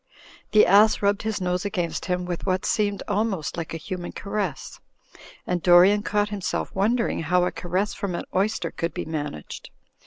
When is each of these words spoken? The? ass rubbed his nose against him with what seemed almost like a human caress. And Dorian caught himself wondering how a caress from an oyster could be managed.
The? 0.51 0.65
ass 0.65 1.03
rubbed 1.03 1.21
his 1.21 1.39
nose 1.39 1.63
against 1.63 2.05
him 2.05 2.25
with 2.25 2.43
what 2.47 2.65
seemed 2.65 3.03
almost 3.07 3.55
like 3.55 3.71
a 3.71 3.77
human 3.77 4.13
caress. 4.13 4.79
And 5.45 5.61
Dorian 5.61 6.01
caught 6.01 6.29
himself 6.29 6.73
wondering 6.73 7.21
how 7.21 7.45
a 7.45 7.51
caress 7.51 7.93
from 7.93 8.15
an 8.15 8.25
oyster 8.33 8.71
could 8.71 8.95
be 8.95 9.05
managed. 9.05 9.69